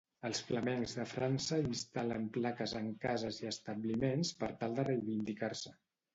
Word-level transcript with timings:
Els 0.27 0.39
flamencs 0.45 0.95
de 0.99 1.03
França 1.11 1.59
instal·len 1.65 2.25
plaques 2.39 2.73
en 2.81 2.89
cases 3.05 3.39
i 3.45 3.51
establiments 3.53 4.35
per 4.43 4.53
tal 4.65 4.77
de 4.81 4.89
reivindicar-se. 4.91 5.77